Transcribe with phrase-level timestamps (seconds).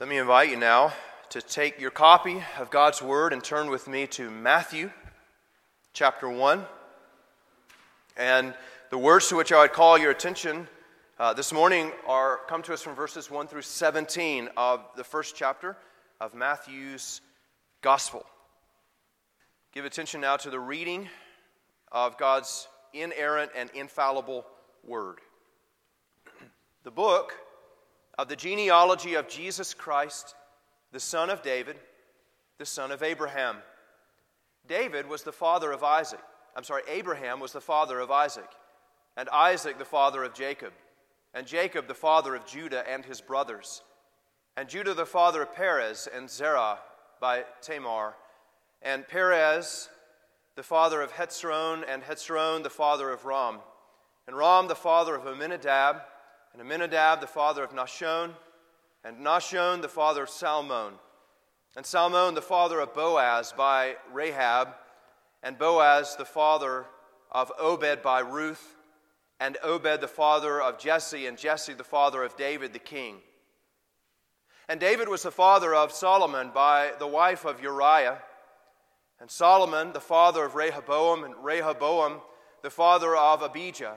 [0.00, 0.94] Let me invite you now
[1.28, 4.90] to take your copy of God's Word and turn with me to Matthew
[5.92, 6.64] chapter 1.
[8.16, 8.54] And
[8.88, 10.68] the words to which I would call your attention
[11.18, 15.36] uh, this morning are come to us from verses 1 through 17 of the first
[15.36, 15.76] chapter
[16.18, 17.20] of Matthew's
[17.82, 18.24] Gospel.
[19.74, 21.10] Give attention now to the reading
[21.92, 24.46] of God's inerrant and infallible
[24.82, 25.18] Word.
[26.84, 27.34] The book
[28.20, 30.34] of the genealogy of Jesus Christ,
[30.92, 31.76] the son of David,
[32.58, 33.56] the son of Abraham.
[34.68, 36.20] David was the father of Isaac.
[36.54, 38.50] I'm sorry, Abraham was the father of Isaac,
[39.16, 40.74] and Isaac the father of Jacob,
[41.32, 43.80] and Jacob the father of Judah and his brothers,
[44.54, 46.78] and Judah the father of Perez and Zerah
[47.22, 48.16] by Tamar,
[48.82, 49.88] and Perez
[50.56, 53.60] the father of Hezron, and Hezron the father of Ram,
[54.26, 56.02] and Ram the father of Amminadab,
[56.52, 58.30] and Amminadab the father of Nahshon,
[59.04, 60.94] and Nahshon the father of Salmon,
[61.76, 64.74] and Salmon the father of Boaz by Rahab,
[65.42, 66.86] and Boaz the father
[67.30, 68.76] of Obed by Ruth,
[69.38, 73.16] and Obed the father of Jesse, and Jesse the father of David the king.
[74.68, 78.18] And David was the father of Solomon by the wife of Uriah,
[79.20, 82.20] and Solomon the father of Rehoboam, and Rehoboam
[82.62, 83.96] the father of Abijah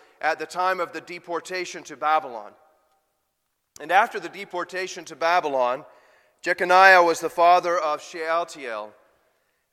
[0.21, 2.51] at the time of the deportation to Babylon.
[3.81, 5.83] And after the deportation to Babylon,
[6.41, 8.93] Jeconiah was the father of Shealtiel,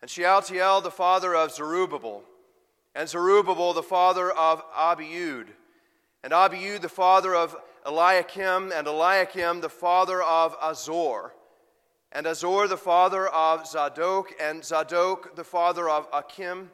[0.00, 2.22] and Shealtiel the father of Zerubbabel,
[2.94, 5.48] and Zerubbabel the father of Abiud,
[6.24, 7.56] and Abiud the father of
[7.86, 11.34] Eliakim, and Eliakim the father of Azor,
[12.12, 16.70] and Azor the father of Zadok, and Zadok the father of Akim,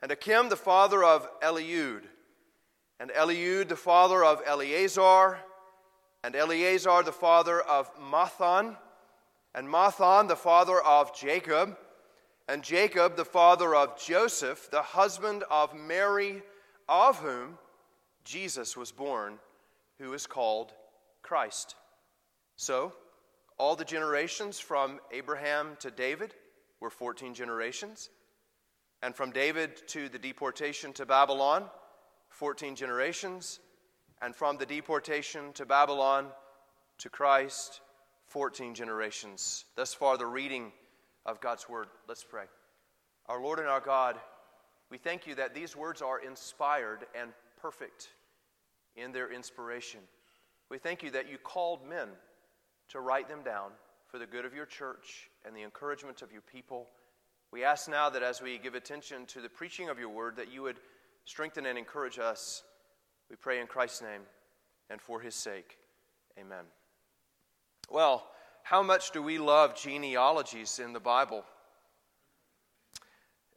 [0.00, 2.02] and Akim the father of Eliud,
[3.02, 5.36] and Eliud the father of Eleazar,
[6.22, 8.76] and Eleazar the father of Matthan,
[9.56, 11.76] and Matthan the father of Jacob,
[12.48, 16.44] and Jacob the father of Joseph, the husband of Mary,
[16.88, 17.58] of whom
[18.22, 19.40] Jesus was born,
[19.98, 20.72] who is called
[21.22, 21.74] Christ.
[22.54, 22.92] So,
[23.58, 26.34] all the generations from Abraham to David
[26.78, 28.10] were 14 generations,
[29.02, 31.64] and from David to the deportation to Babylon,
[32.32, 33.60] 14 generations,
[34.20, 36.26] and from the deportation to Babylon
[36.98, 37.80] to Christ,
[38.28, 39.64] 14 generations.
[39.76, 40.72] Thus far, the reading
[41.26, 41.88] of God's Word.
[42.08, 42.44] Let's pray.
[43.26, 44.16] Our Lord and our God,
[44.90, 48.08] we thank you that these words are inspired and perfect
[48.96, 50.00] in their inspiration.
[50.70, 52.08] We thank you that you called men
[52.90, 53.70] to write them down
[54.08, 56.88] for the good of your church and the encouragement of your people.
[57.50, 60.52] We ask now that as we give attention to the preaching of your word, that
[60.52, 60.80] you would
[61.24, 62.62] strengthen and encourage us.
[63.30, 64.22] We pray in Christ's name
[64.90, 65.78] and for his sake.
[66.38, 66.64] Amen.
[67.90, 68.26] Well,
[68.62, 71.44] how much do we love genealogies in the Bible?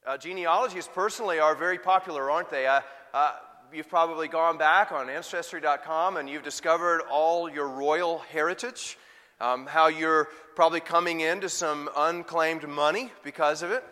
[0.06, 2.68] Uh, genealogies personally are very popular, aren't they?
[2.68, 2.82] Uh,
[3.14, 3.34] uh,
[3.74, 8.98] you've probably gone back on Ancestry.com and you've discovered all your royal heritage,
[9.42, 13.84] um, how you're probably coming into some unclaimed money because of it.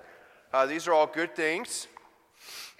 [0.53, 1.87] Uh, these are all good things.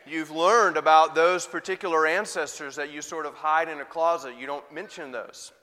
[0.06, 4.34] You've learned about those particular ancestors that you sort of hide in a closet.
[4.38, 5.54] You don't mention those.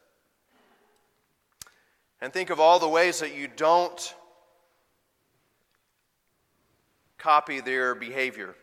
[2.20, 4.14] And think of all the ways that you don't
[7.18, 8.54] copy their behavior.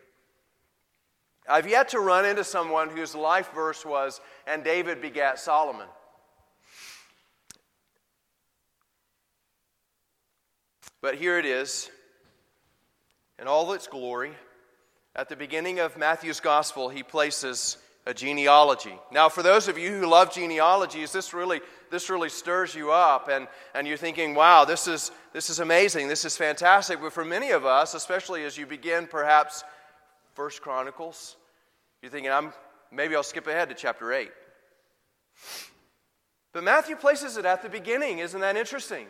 [1.48, 5.86] I've yet to run into someone whose life verse was, and David begat Solomon.
[11.00, 11.88] But here it is
[13.38, 14.32] in all its glory.
[15.14, 18.94] At the beginning of Matthew's gospel, he places a genealogy.
[19.12, 21.60] Now, for those of you who love genealogies, this really,
[21.90, 26.08] this really stirs you up, and, and you're thinking, wow, this is, this is amazing,
[26.08, 27.00] this is fantastic.
[27.00, 29.62] But for many of us, especially as you begin perhaps
[30.34, 31.36] First Chronicles,
[32.00, 32.52] you're thinking, I'm,
[32.90, 34.30] maybe I'll skip ahead to chapter 8.
[36.52, 38.20] But Matthew places it at the beginning.
[38.20, 39.06] Isn't that interesting?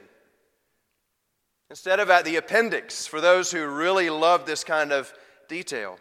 [1.71, 5.13] Instead of at the appendix, for those who really love this kind of
[5.49, 5.99] detail.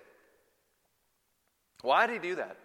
[1.82, 2.58] Why did he do that?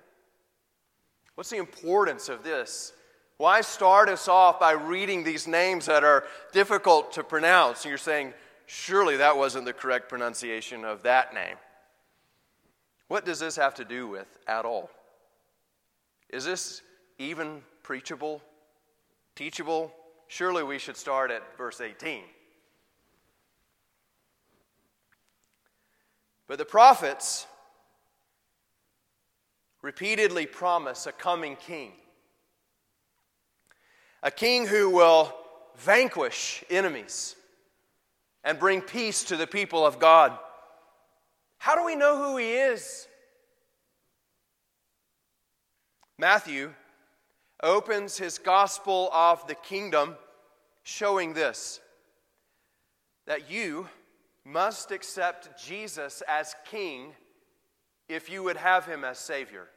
[1.34, 2.92] What's the importance of this?
[3.38, 7.82] Why start us off by reading these names that are difficult to pronounce?
[7.82, 8.34] And you're saying,
[8.66, 11.56] surely that wasn't the correct pronunciation of that name.
[13.08, 14.90] What does this have to do with at all?
[16.30, 16.82] Is this
[17.18, 18.42] even preachable,
[19.34, 19.92] teachable?
[20.28, 22.22] Surely we should start at verse 18.
[26.48, 27.46] But the prophets
[29.82, 31.92] repeatedly promise a coming king,
[34.22, 35.34] a king who will
[35.76, 37.36] vanquish enemies
[38.44, 40.36] and bring peace to the people of God.
[41.58, 43.06] How do we know who he is?
[46.18, 46.72] Matthew
[47.62, 50.16] opens his gospel of the kingdom
[50.82, 51.80] showing this
[53.26, 53.88] that you
[54.44, 57.12] must accept Jesus as king
[58.08, 59.68] if you would have him as savior.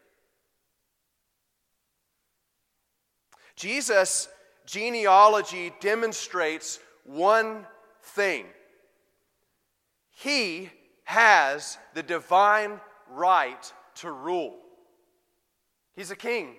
[3.56, 4.28] Jesus'
[4.66, 7.66] genealogy demonstrates one
[8.02, 8.46] thing
[10.16, 10.70] he
[11.04, 12.80] has the divine
[13.12, 14.56] right to rule.
[15.96, 16.56] He's a king.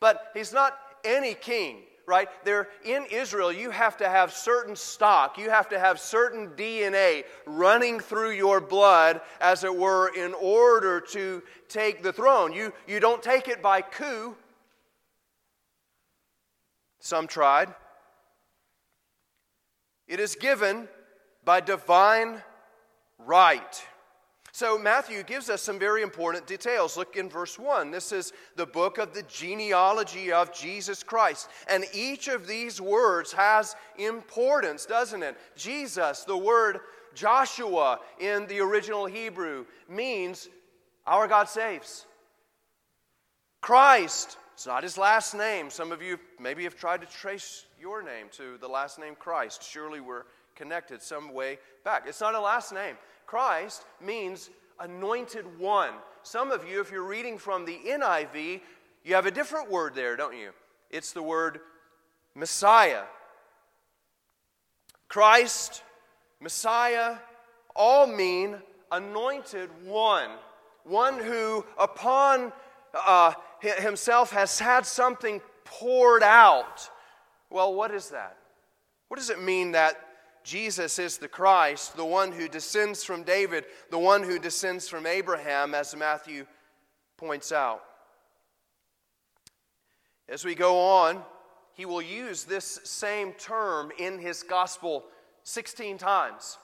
[0.00, 2.28] But he's not any king, right?
[2.44, 7.24] There in Israel, you have to have certain stock, you have to have certain DNA
[7.46, 12.52] running through your blood, as it were, in order to take the throne.
[12.52, 14.36] You, you don't take it by coup.
[17.00, 17.74] Some tried.
[20.06, 20.88] It is given
[21.44, 22.42] by divine
[23.18, 23.84] right.
[24.54, 26.96] So, Matthew gives us some very important details.
[26.96, 27.90] Look in verse 1.
[27.90, 31.48] This is the book of the genealogy of Jesus Christ.
[31.68, 35.36] And each of these words has importance, doesn't it?
[35.56, 36.78] Jesus, the word
[37.16, 40.48] Joshua in the original Hebrew, means
[41.04, 42.06] our God saves.
[43.60, 45.68] Christ, it's not his last name.
[45.68, 49.64] Some of you maybe have tried to trace your name to the last name Christ.
[49.64, 52.04] Surely we're connected some way back.
[52.06, 52.94] It's not a last name.
[53.26, 54.50] Christ means
[54.80, 55.92] anointed one.
[56.22, 58.60] Some of you, if you're reading from the NIV,
[59.04, 60.50] you have a different word there, don't you?
[60.90, 61.60] It's the word
[62.34, 63.02] Messiah.
[65.08, 65.82] Christ,
[66.40, 67.16] Messiah,
[67.76, 68.56] all mean
[68.90, 70.30] anointed one.
[70.84, 72.52] One who, upon
[72.94, 76.88] uh, himself, has had something poured out.
[77.50, 78.36] Well, what is that?
[79.08, 79.96] What does it mean that
[80.44, 85.06] Jesus is the Christ, the one who descends from David, the one who descends from
[85.06, 86.46] Abraham, as Matthew
[87.16, 87.82] points out.
[90.28, 91.22] As we go on,
[91.72, 95.04] he will use this same term in his gospel
[95.44, 96.58] 16 times.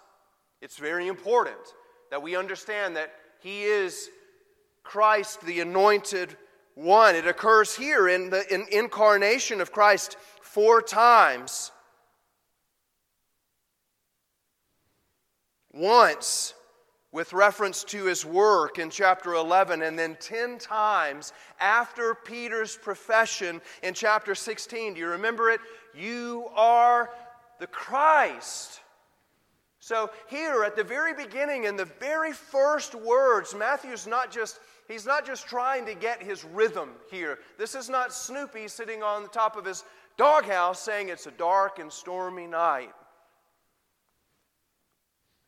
[0.60, 1.56] It's very important
[2.10, 4.10] that we understand that he is
[4.82, 6.36] Christ, the anointed
[6.74, 7.14] one.
[7.14, 11.72] It occurs here in the in incarnation of Christ four times.
[15.72, 16.54] Once
[17.12, 23.60] with reference to his work in chapter 11, and then 10 times after Peter's profession
[23.82, 24.94] in chapter 16.
[24.94, 25.60] Do you remember it?
[25.94, 27.10] You are
[27.58, 28.80] the Christ.
[29.80, 34.60] So, here at the very beginning, in the very first words, Matthew's not just.
[34.86, 37.38] He's not just trying to get his rhythm here.
[37.58, 39.84] This is not Snoopy sitting on the top of his
[40.16, 42.90] doghouse saying it's a dark and stormy night.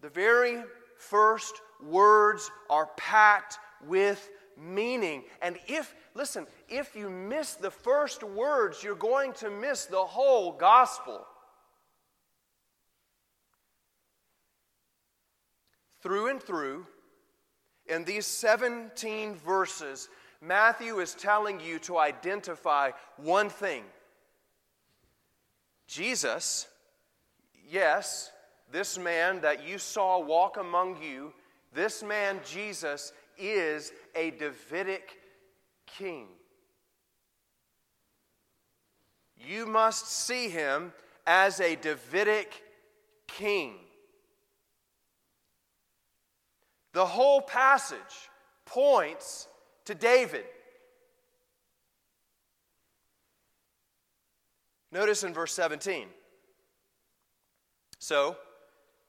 [0.03, 0.63] The very
[0.99, 4.29] first words are packed with
[4.59, 5.25] meaning.
[5.41, 10.53] And if, listen, if you miss the first words, you're going to miss the whole
[10.53, 11.25] gospel.
[16.03, 16.87] Through and through,
[17.87, 20.09] in these 17 verses,
[20.41, 23.85] Matthew is telling you to identify one thing
[25.87, 26.67] Jesus,
[27.71, 28.33] yes,
[28.73, 31.33] this man that you saw walk among you,
[31.75, 35.19] this man, Jesus, is a Davidic
[35.87, 36.27] king.
[39.37, 40.93] You must see him
[41.27, 42.63] as a Davidic
[43.27, 43.75] king.
[46.93, 48.31] The whole passage
[48.65, 49.49] points
[49.85, 50.45] to David.
[54.91, 56.07] Notice in verse 17.
[57.99, 58.37] So,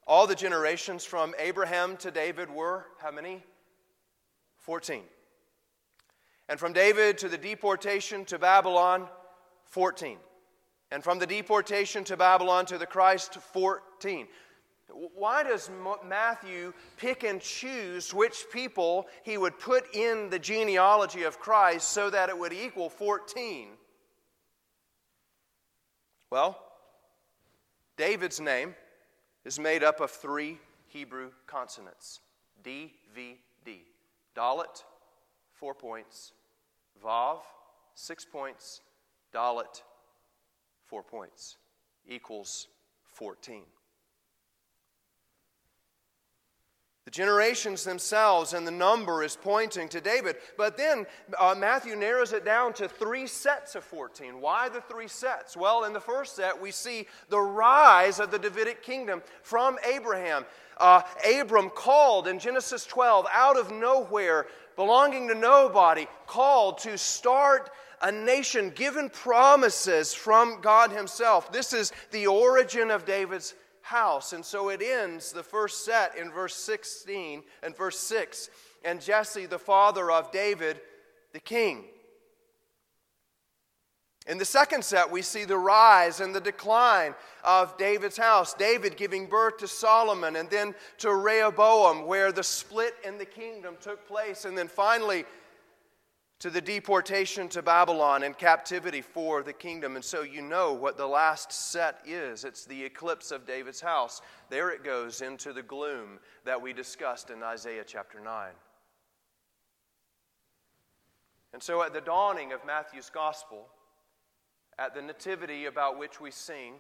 [0.08, 3.44] all the generations from Abraham to David were how many?
[4.58, 5.04] 14.
[6.50, 9.08] And from David to the deportation to Babylon,
[9.66, 10.18] 14.
[10.92, 14.28] And from the deportation to Babylon to the Christ, 14.
[15.16, 15.72] Why does
[16.06, 22.10] Matthew pick and choose which people he would put in the genealogy of Christ so
[22.10, 23.70] that it would equal 14?
[26.30, 26.60] Well,
[27.98, 28.76] David's name
[29.46, 30.58] is made up of three
[30.88, 32.22] Hebrew consonants
[32.64, 33.82] D, V, D.
[34.36, 34.84] Dalet,
[35.54, 36.34] four points.
[37.04, 37.40] Vav,
[37.96, 38.82] six points.
[39.34, 39.82] Dalet,
[40.86, 41.58] four points.
[42.08, 42.68] Equals
[43.14, 43.64] 14.
[47.06, 50.38] The generations themselves and the number is pointing to David.
[50.58, 51.06] But then
[51.38, 54.40] uh, Matthew narrows it down to three sets of 14.
[54.40, 55.58] Why the three sets?
[55.58, 60.46] Well, in the first set, we see the rise of the Davidic kingdom from Abraham.
[60.78, 61.02] Uh,
[61.40, 67.70] Abram called in Genesis 12 out of nowhere, belonging to nobody, called to start
[68.02, 71.52] a nation given promises from God Himself.
[71.52, 74.34] This is the origin of David's house.
[74.34, 78.50] And so it ends the first set in verse 16 and verse 6.
[78.84, 80.82] And Jesse, the father of David,
[81.34, 81.86] the king.
[84.26, 87.14] In the second set, we see the rise and the decline
[87.44, 88.54] of David's house.
[88.54, 93.76] David giving birth to Solomon and then to Rehoboam, where the split in the kingdom
[93.82, 94.46] took place.
[94.46, 95.26] And then finally,
[96.44, 99.96] to the deportation to Babylon and captivity for the kingdom.
[99.96, 104.22] And so you know what the last set is it's the eclipse of David's house.
[104.50, 108.50] There it goes into the gloom that we discussed in Isaiah chapter 9.
[111.54, 113.70] And so at the dawning of Matthew's gospel,
[114.78, 116.74] at the nativity about which we sing,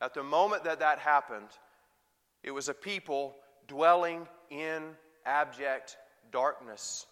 [0.00, 1.50] at the moment that that happened,
[2.42, 4.82] it was a people dwelling in
[5.26, 5.98] abject
[6.32, 7.04] darkness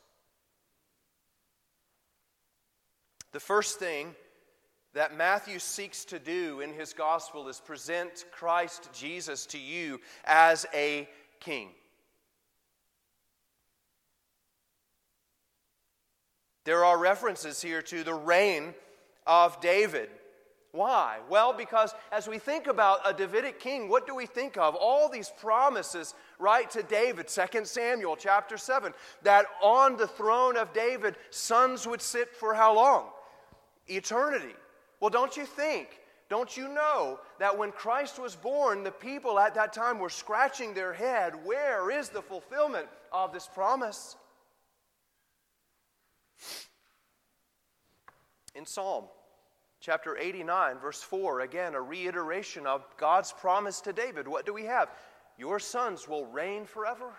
[3.37, 4.14] The first thing
[4.95, 10.64] that Matthew seeks to do in his gospel is present Christ Jesus to you as
[10.73, 11.07] a
[11.38, 11.69] king.
[16.64, 18.73] There are references here to the reign
[19.26, 20.09] of David.
[20.73, 21.19] Why?
[21.28, 24.75] Well, because as we think about a Davidic king, what do we think of?
[24.75, 30.73] All these promises right to David, 2 Samuel chapter 7, that on the throne of
[30.73, 33.11] David, sons would sit for how long?
[33.88, 34.55] Eternity.
[35.00, 35.88] Well, don't you think,
[36.28, 40.75] don't you know that when Christ was born, the people at that time were scratching
[40.75, 44.16] their head, where is the fulfillment of this promise?
[48.55, 49.05] In Psalm
[49.81, 54.26] chapter 89, verse 4, again, a reiteration of God's promise to David.
[54.26, 54.88] What do we have?
[55.38, 57.12] Your sons will reign forever.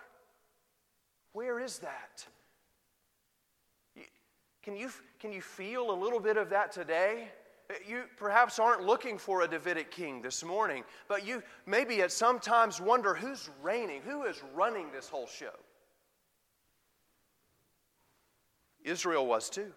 [1.32, 2.26] Where is that?
[4.68, 7.28] Can you, can you feel a little bit of that today?
[7.88, 12.38] You perhaps aren't looking for a Davidic king this morning, but you maybe at some
[12.38, 15.54] times wonder who's reigning, who is running this whole show.
[18.84, 19.72] Israel was too.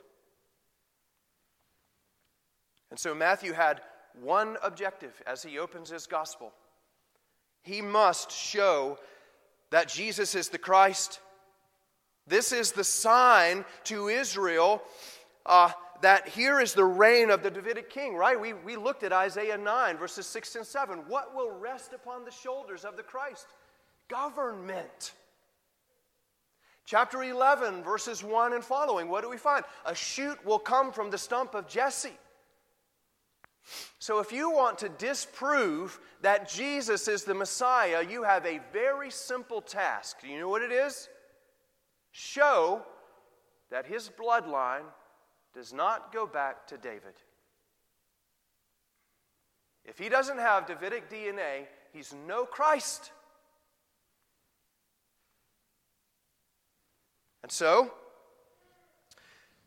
[2.89, 3.79] And so Matthew had
[4.21, 6.51] one objective as he opens his gospel.
[7.63, 8.99] He must show
[9.69, 11.21] that Jesus is the Christ
[12.31, 14.81] this is the sign to Israel
[15.45, 15.71] uh,
[16.01, 18.39] that here is the reign of the Davidic king, right?
[18.39, 20.99] We, we looked at Isaiah 9, verses 6 and 7.
[21.09, 23.47] What will rest upon the shoulders of the Christ?
[24.07, 25.11] Government.
[26.85, 29.65] Chapter 11, verses 1 and following, what do we find?
[29.85, 32.17] A shoot will come from the stump of Jesse.
[33.99, 39.11] So, if you want to disprove that Jesus is the Messiah, you have a very
[39.11, 40.21] simple task.
[40.21, 41.09] Do you know what it is?
[42.11, 42.83] Show
[43.69, 44.83] that his bloodline
[45.53, 47.13] does not go back to David.
[49.85, 53.11] If he doesn't have Davidic DNA, he's no Christ.
[57.43, 57.91] And so,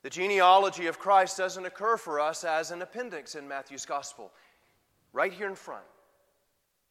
[0.03, 4.31] the genealogy of Christ doesn't occur for us as an appendix in Matthew's gospel.
[5.13, 5.85] Right here in front.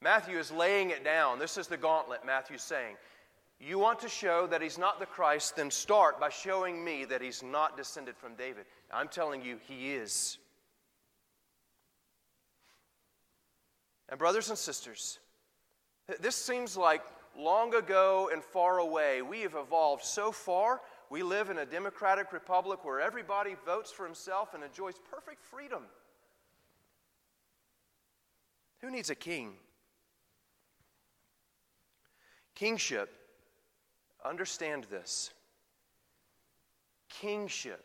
[0.01, 1.39] Matthew is laying it down.
[1.39, 2.97] This is the gauntlet Matthew's saying.
[3.59, 7.21] You want to show that he's not the Christ, then start by showing me that
[7.21, 8.65] he's not descended from David.
[8.91, 10.37] I'm telling you, he is.
[14.09, 15.19] And, brothers and sisters,
[16.19, 17.03] this seems like
[17.37, 19.21] long ago and far away.
[19.21, 20.81] We have evolved so far.
[21.09, 25.83] We live in a democratic republic where everybody votes for himself and enjoys perfect freedom.
[28.81, 29.53] Who needs a king?
[32.55, 33.09] Kingship
[34.25, 35.31] Understand this
[37.09, 37.83] kingship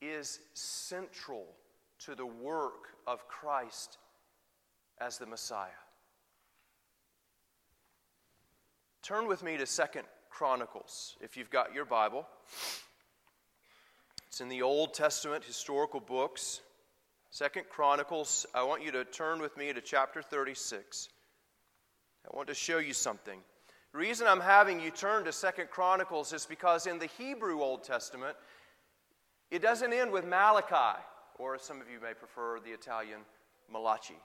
[0.00, 1.46] is central
[1.98, 3.98] to the work of Christ
[5.00, 5.68] as the Messiah.
[9.02, 12.26] Turn with me to Second Chronicles if you've got your Bible.
[14.26, 16.60] It's in the Old Testament historical books.
[17.30, 21.08] Second Chronicles, I want you to turn with me to chapter 36.
[22.24, 23.40] I want to show you something.
[23.96, 27.82] The reason I'm having you turn to Second Chronicles is because in the Hebrew Old
[27.82, 28.36] Testament,
[29.50, 31.00] it doesn't end with Malachi,
[31.38, 33.20] or some of you may prefer the Italian
[33.72, 34.18] Malachi.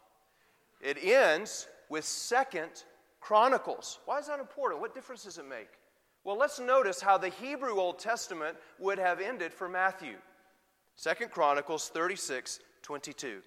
[0.81, 2.83] It ends with Second
[3.21, 3.99] Chronicles.
[4.03, 4.81] Why is that important?
[4.81, 5.69] What difference does it make?
[6.25, 10.15] Well, let's notice how the Hebrew Old Testament would have ended for Matthew.
[10.97, 13.39] Second Chronicles 36 22.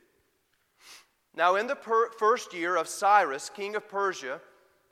[1.37, 4.41] Now, in the per- first year of Cyrus, king of Persia,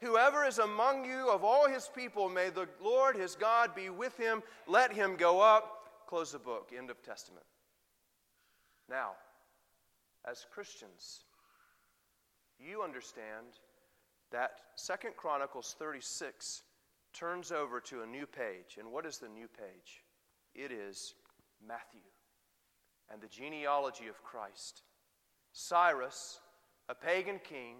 [0.00, 4.16] Whoever is among you of all his people, may the Lord his God be with
[4.16, 4.42] him.
[4.66, 6.06] Let him go up.
[6.06, 6.72] Close the book.
[6.76, 7.46] End of Testament.
[8.88, 9.12] Now,
[10.28, 11.20] as Christians,
[12.58, 13.58] you understand
[14.30, 16.62] that Second Chronicles 36
[17.12, 18.76] turns over to a new page.
[18.78, 20.02] And what is the new page?
[20.54, 21.14] It is
[21.66, 22.00] Matthew
[23.10, 24.82] and the genealogy of Christ.
[25.52, 26.40] Cyrus,
[26.88, 27.76] a pagan king,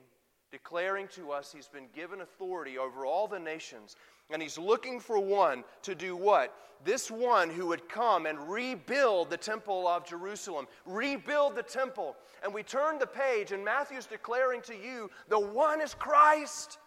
[0.50, 3.96] declaring to us he's been given authority over all the nations.
[4.30, 6.52] And he's looking for one to do what?
[6.84, 12.16] This one who would come and rebuild the temple of Jerusalem, rebuild the temple.
[12.42, 16.78] And we turn the page, and Matthew's declaring to you the one is Christ.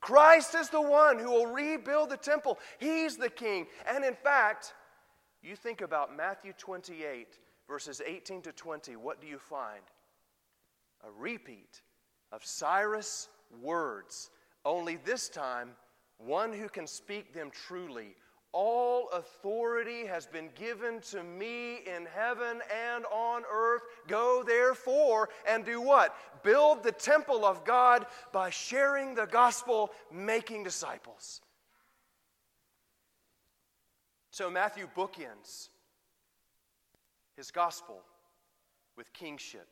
[0.00, 2.58] Christ is the one who will rebuild the temple.
[2.78, 3.66] He's the king.
[3.86, 4.74] And in fact,
[5.42, 9.82] you think about Matthew 28, verses 18 to 20, what do you find?
[11.06, 11.80] A repeat
[12.32, 13.28] of Cyrus'
[13.60, 14.30] words,
[14.64, 15.70] only this time,
[16.18, 18.14] one who can speak them truly.
[18.52, 23.82] All authority has been given to me in heaven and on earth.
[24.08, 26.16] Go therefore and do what?
[26.42, 31.40] Build the temple of God by sharing the gospel, making disciples.
[34.32, 35.68] So Matthew bookends
[37.36, 38.02] his gospel
[38.96, 39.66] with kingship.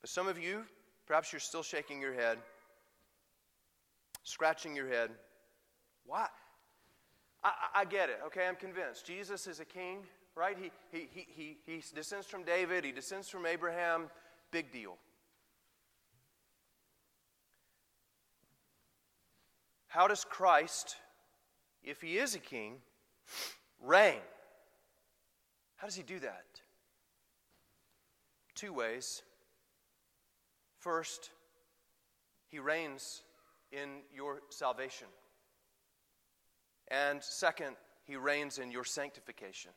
[0.00, 0.64] But some of you
[1.10, 2.38] Perhaps you're still shaking your head,
[4.22, 5.10] scratching your head.
[6.06, 6.28] Why?
[7.42, 8.46] I, I, get it, okay?
[8.46, 9.06] I'm convinced.
[9.06, 10.04] Jesus is a king,
[10.36, 10.56] right?
[10.56, 14.04] He, he, he, he, he descends from David, he descends from Abraham.
[14.52, 14.98] Big deal.
[19.88, 20.94] How does Christ,
[21.82, 22.76] if he is a king,
[23.82, 24.20] reign?
[25.74, 26.44] How does he do that?
[28.54, 29.24] Two ways.
[30.80, 31.30] First,
[32.48, 33.22] he reigns
[33.70, 35.06] in your salvation.
[36.88, 39.70] And second, he reigns in your sanctification.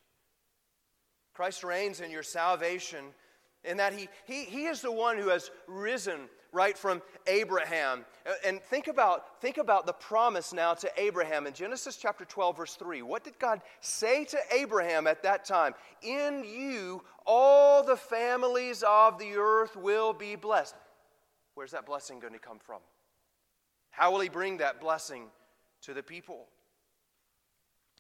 [1.34, 3.06] Christ reigns in your salvation
[3.64, 8.06] in that he, he, he is the one who has risen right from Abraham.
[8.26, 12.58] Uh, and think about, think about the promise now to Abraham in Genesis chapter 12,
[12.58, 13.02] verse 3.
[13.02, 15.74] What did God say to Abraham at that time?
[16.02, 20.76] In you, all the families of the earth will be blessed.
[21.56, 22.80] Where's that blessing going to come from?
[23.92, 25.26] How will he bring that blessing
[25.84, 26.48] to the people?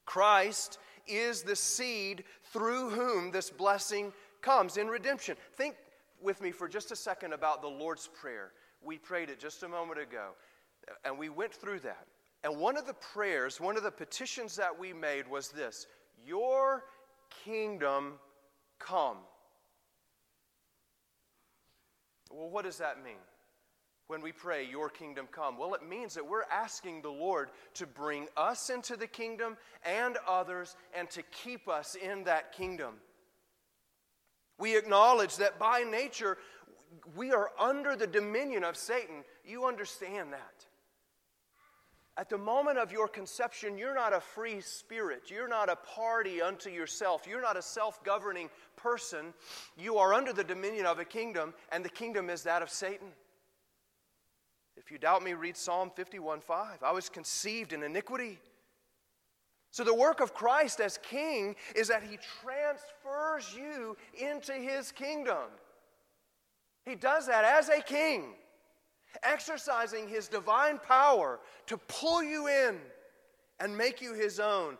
[0.06, 4.12] Christ is the seed through whom this blessing
[4.42, 5.38] comes in redemption.
[5.56, 5.76] Think
[6.22, 8.52] with me for just a second about the Lord's Prayer.
[8.82, 10.32] We prayed it just a moment ago,
[11.06, 12.08] and we went through that.
[12.44, 15.88] And one of the prayers, one of the petitions that we made was this
[16.26, 16.84] Your
[17.46, 18.13] kingdom
[18.80, 19.18] come.
[22.32, 23.13] Well, what does that mean?
[24.13, 25.58] When we pray, Your kingdom come?
[25.58, 30.19] Well, it means that we're asking the Lord to bring us into the kingdom and
[30.28, 32.93] others and to keep us in that kingdom.
[34.60, 36.38] We acknowledge that by nature
[37.15, 39.23] we are under the dominion of Satan.
[39.43, 40.67] You understand that.
[42.15, 45.32] At the moment of your conception, you're not a free spirit.
[45.32, 47.26] You're not a party unto yourself.
[47.28, 49.34] You're not a self governing person.
[49.76, 53.08] You are under the dominion of a kingdom, and the kingdom is that of Satan.
[54.76, 56.84] If you doubt me, read Psalm 51 5.
[56.84, 58.40] I was conceived in iniquity.
[59.72, 65.50] So, the work of Christ as king is that he transfers you into his kingdom.
[66.86, 68.36] He does that as a king,
[69.24, 72.80] exercising his divine power to pull you in
[73.60, 74.78] and make you his own.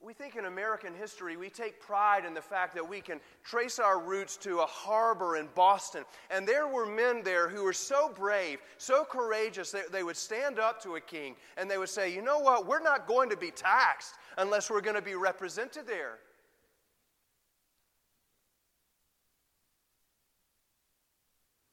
[0.00, 3.80] We think in American history, we take pride in the fact that we can trace
[3.80, 6.04] our roots to a harbor in Boston.
[6.30, 10.60] And there were men there who were so brave, so courageous, that they would stand
[10.60, 12.66] up to a king and they would say, You know what?
[12.66, 16.18] We're not going to be taxed unless we're going to be represented there.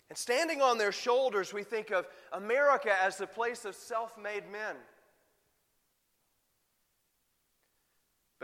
[0.09, 4.49] And standing on their shoulders, we think of America as the place of self made
[4.51, 4.75] men.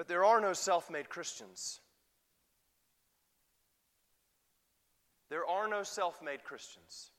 [0.01, 1.79] But there are no self made Christians.
[5.29, 7.11] There are no self made Christians.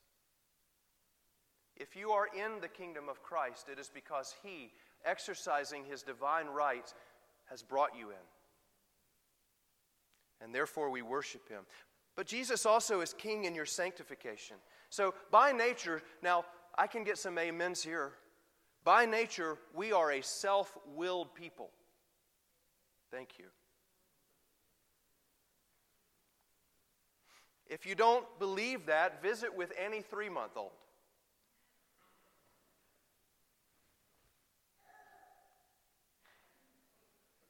[1.77, 4.73] If you are in the kingdom of Christ, it is because He,
[5.05, 6.93] exercising His divine right,
[7.49, 8.17] has brought you in.
[10.41, 11.63] And therefore we worship Him.
[12.17, 14.57] But Jesus also is King in your sanctification.
[14.91, 18.11] So, by nature, now I can get some amens here.
[18.83, 21.71] By nature, we are a self willed people.
[23.13, 23.45] Thank you.
[27.69, 30.73] If you don't believe that, visit with any three month old.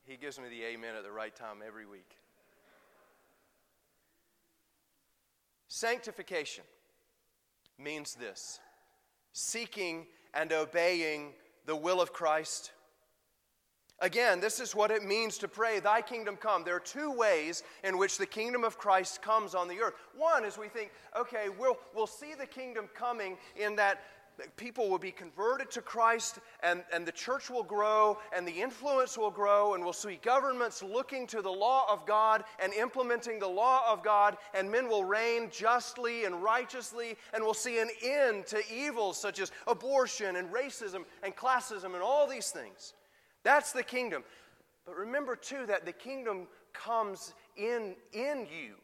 [0.05, 2.18] He gives me the amen at the right time every week.
[5.68, 6.64] Sanctification
[7.79, 8.61] means this
[9.33, 11.33] seeking and obeying
[11.66, 12.72] the will of Christ
[14.02, 16.64] Again, this is what it means to pray, Thy kingdom come.
[16.64, 19.94] There are two ways in which the kingdom of Christ comes on the earth.
[20.16, 24.00] One is we think, okay, we'll, we'll see the kingdom coming in that
[24.56, 29.16] people will be converted to Christ and, and the church will grow and the influence
[29.16, 33.46] will grow, and we'll see governments looking to the law of God and implementing the
[33.46, 38.46] law of God, and men will reign justly and righteously, and we'll see an end
[38.48, 42.94] to evils such as abortion and racism and classism and all these things.
[43.42, 44.24] That's the kingdom.
[44.87, 48.74] But remember, too, that the kingdom comes in, in you.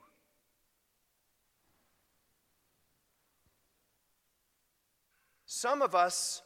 [5.46, 6.42] Some of us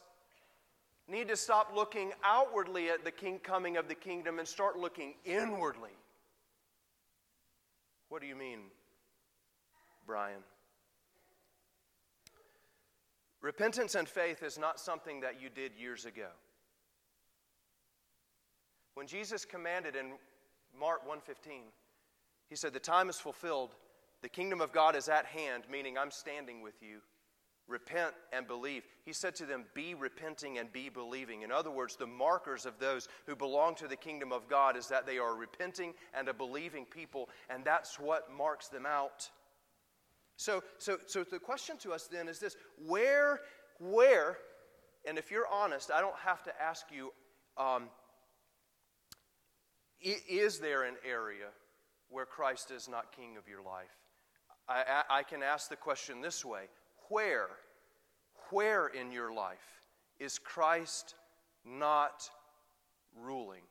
[1.07, 5.15] need to stop looking outwardly at the king coming of the kingdom and start looking
[5.25, 5.91] inwardly.
[8.09, 8.59] What do you mean,
[10.07, 10.39] Brian?
[13.41, 16.29] Repentance and faith is not something that you did years ago.
[18.95, 20.13] When Jesus commanded in
[20.73, 21.71] Mark 1:15,
[22.49, 23.75] he said, "The time is fulfilled.
[24.21, 27.01] The kingdom of God is at hand, meaning I'm standing with you.
[27.67, 31.95] Repent and believe." He said to them, "Be repenting and be believing." In other words,
[31.95, 35.35] the markers of those who belong to the kingdom of God is that they are
[35.35, 39.31] repenting and a believing people, and that's what marks them out.
[40.35, 43.41] So, so, so the question to us then is this: Where,
[43.79, 44.39] where,
[45.05, 47.13] and if you're honest, I don't have to ask you.
[47.57, 47.91] Um,
[50.03, 51.47] is there an area
[52.09, 53.95] where Christ is not king of your life?
[54.67, 56.63] I, I, can ask the question this way
[57.09, 57.49] Where,
[58.49, 59.81] where in your life
[60.19, 61.15] is Christ
[61.65, 62.29] not
[63.21, 63.63] ruling?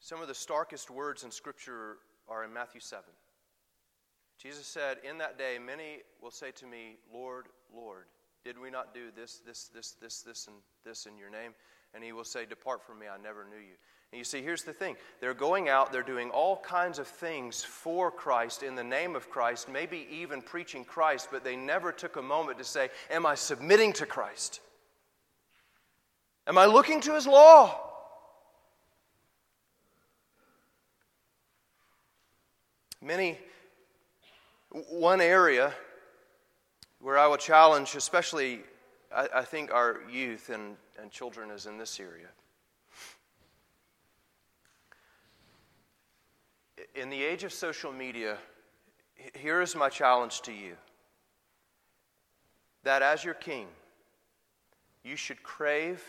[0.00, 3.04] Some of the starkest words in Scripture are in Matthew 7.
[4.40, 8.06] Jesus said, In that day, many will say to me, Lord, Lord.
[8.44, 11.52] Did we not do this, this, this, this, this, and this in your name?
[11.94, 13.74] And he will say, Depart from me, I never knew you.
[14.10, 17.62] And you see, here's the thing they're going out, they're doing all kinds of things
[17.62, 22.16] for Christ in the name of Christ, maybe even preaching Christ, but they never took
[22.16, 24.60] a moment to say, Am I submitting to Christ?
[26.46, 27.84] Am I looking to his law?
[33.02, 33.38] Many,
[34.70, 35.72] one area
[37.08, 38.60] where I will challenge, especially,
[39.10, 42.26] I, I think, our youth and, and children, is in this area.
[46.94, 48.36] In the age of social media,
[49.34, 50.74] here is my challenge to you
[52.82, 53.68] that as your king,
[55.02, 56.04] you should crave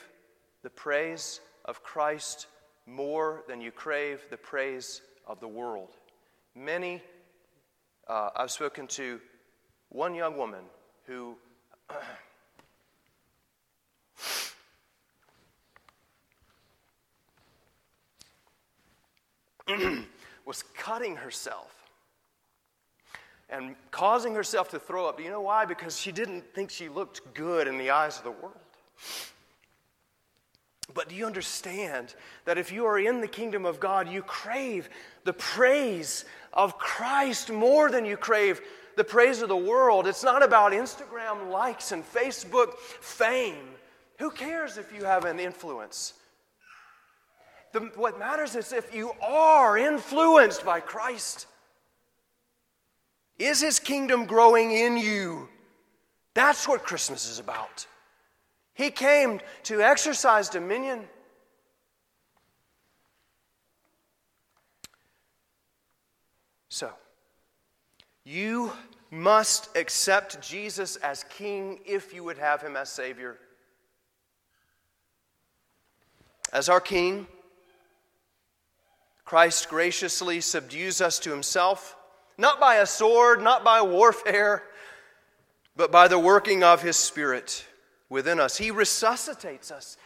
[0.64, 2.48] the praise of Christ
[2.86, 5.96] more than you crave the praise of the world.
[6.56, 7.02] Many,
[8.06, 9.22] uh, I've spoken to
[9.88, 10.66] one young woman
[11.10, 11.36] who
[20.46, 21.76] was cutting herself
[23.50, 25.18] and causing herself to throw up.
[25.18, 25.66] Do you know why?
[25.66, 28.54] Because she didn't think she looked good in the eyes of the world.
[30.94, 32.14] But do you understand
[32.46, 34.90] that if you are in the kingdom of God, you crave
[35.24, 38.62] the praise of Christ more than you crave
[39.00, 40.06] the praise of the world?
[40.08, 43.56] It's not about Instagram likes and Facebook fame.
[44.18, 46.16] Who cares if you have an influence?
[47.72, 51.48] The, what matters is if you are influenced by Christ.
[53.38, 55.48] Is his kingdom growing in you?
[56.34, 57.88] That's what Christmas is about.
[58.74, 61.08] He came to exercise dominion.
[66.68, 66.92] So,
[68.26, 68.74] you
[69.12, 73.38] must accept Jesus as King if you would have him as Savior.
[76.54, 77.28] As our King,
[79.26, 81.96] Christ graciously subdues us to himself,
[82.38, 84.64] not by a sword, not by warfare,
[85.76, 87.66] but by the working of his Spirit
[88.10, 88.58] within us.
[88.58, 89.98] He resuscitates us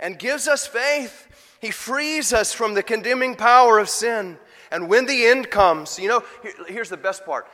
[0.00, 1.56] and gives us faith.
[1.60, 4.36] He frees us from the condemning power of sin.
[4.72, 7.46] And when the end comes, you know, here, here's the best part.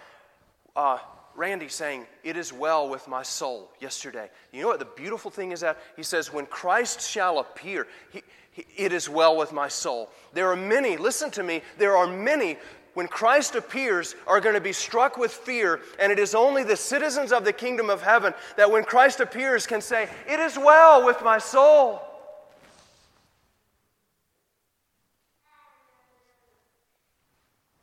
[0.78, 0.98] Uh,
[1.34, 4.30] Randy saying, It is well with my soul yesterday.
[4.52, 5.76] You know what the beautiful thing is that?
[5.96, 10.08] He says, When Christ shall appear, he, he, it is well with my soul.
[10.34, 12.58] There are many, listen to me, there are many
[12.94, 16.76] when Christ appears, are going to be struck with fear, and it is only the
[16.76, 21.04] citizens of the kingdom of heaven that when Christ appears can say, It is well
[21.04, 22.02] with my soul.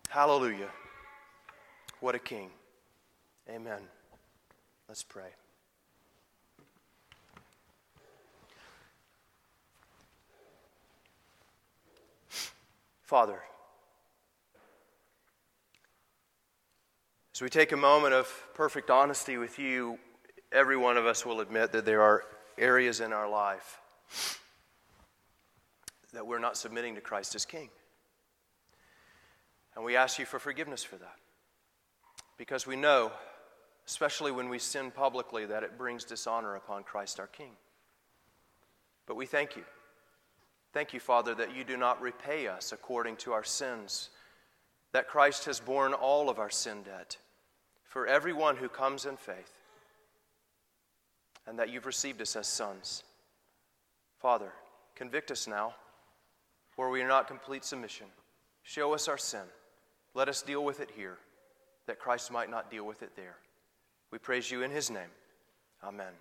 [0.07, 0.69] Hallelujah.
[1.99, 2.51] What a king.
[3.49, 3.81] Amen.
[4.87, 5.29] Let's pray.
[13.03, 13.39] Father,
[17.35, 19.99] As we take a moment of perfect honesty with you,
[20.53, 22.23] every one of us will admit that there are
[22.57, 24.39] areas in our life
[26.13, 27.67] that we're not submitting to Christ as King.
[29.75, 31.17] And we ask you for forgiveness for that.
[32.37, 33.11] Because we know,
[33.87, 37.51] especially when we sin publicly, that it brings dishonor upon Christ our King.
[39.05, 39.63] But we thank you.
[40.73, 44.09] Thank you, Father, that you do not repay us according to our sins,
[44.91, 47.17] that Christ has borne all of our sin debt
[47.83, 49.53] for everyone who comes in faith,
[51.47, 53.03] and that you've received us as sons.
[54.19, 54.51] Father,
[54.95, 55.75] convict us now
[56.75, 58.07] where we are not complete submission.
[58.63, 59.43] Show us our sin.
[60.13, 61.17] Let us deal with it here,
[61.87, 63.35] that Christ might not deal with it there.
[64.11, 65.09] We praise you in his name.
[65.83, 66.13] Amen.